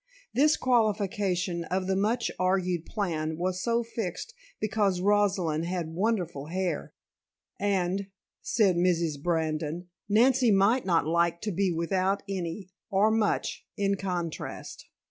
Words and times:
This 0.33 0.57
qualification 0.57 1.63
of 1.65 1.85
the 1.85 1.95
much 1.95 2.31
argued 2.39 2.87
plan 2.87 3.37
was 3.37 3.61
so 3.61 3.83
fixed 3.83 4.33
because 4.59 4.99
Rosalind 4.99 5.65
had 5.67 5.93
wonderful 5.93 6.47
hair 6.47 6.91
and, 7.59 8.07
said 8.41 8.77
Mrs. 8.77 9.21
Brandon, 9.21 9.89
Nancy 10.09 10.49
might 10.49 10.87
not 10.87 11.05
like 11.05 11.39
to 11.41 11.51
be 11.51 11.71
without 11.71 12.23
any, 12.27 12.69
or 12.89 13.11
much, 13.11 13.63
in 13.77 13.93
contrast. 13.93 14.87